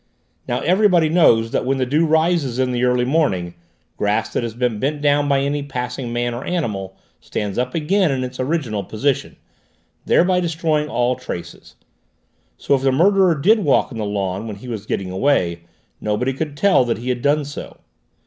[0.47, 3.53] Now everybody knows that when the dew rises in the early morning,
[3.97, 8.09] grass that has been bent down by any passing man or animal, stands up again
[8.09, 9.35] in its original position,
[10.07, 11.75] thereby destroying all traces;
[12.57, 15.65] so if the murderer did walk on the lawn when he was getting away,
[15.99, 17.77] nobody could tell that he had done so.